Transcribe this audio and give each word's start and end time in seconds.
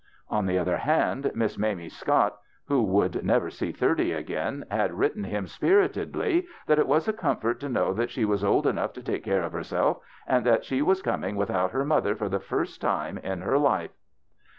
On 0.29 0.47
the 0.47 0.57
other 0.57 0.77
hand, 0.77 1.31
Miss 1.35 1.59
Mamie 1.59 1.87
Scott, 1.89 2.39
who 2.69 2.81
would 2.81 3.23
never 3.23 3.51
see 3.51 3.71
thirty 3.71 4.05
THE 4.05 4.09
BACHELOR'S 4.23 4.25
CHRISTMAS 4.25 4.29
41 4.31 4.49
again, 4.67 4.77
had 4.79 4.97
written 4.97 5.23
liim 5.25 5.47
spiritedly 5.47 6.47
that 6.65 6.79
it 6.79 6.87
was 6.87 7.07
a 7.07 7.13
comfort 7.13 7.59
to 7.59 7.69
know 7.69 7.93
that 7.93 8.09
she 8.09 8.25
was 8.25 8.43
old 8.43 8.65
enough 8.65 8.93
to 8.93 9.03
take 9.03 9.23
care 9.23 9.43
of 9.43 9.51
herself, 9.51 9.99
and 10.25 10.43
that 10.43 10.65
she 10.65 10.81
was 10.81 11.03
coming 11.03 11.35
without 11.35 11.69
her 11.69 11.85
mother 11.85 12.15
for 12.15 12.29
the 12.29 12.39
first 12.39 12.81
time 12.81 13.19
in 13.19 13.41
her 13.41 13.59
life. 13.59 13.91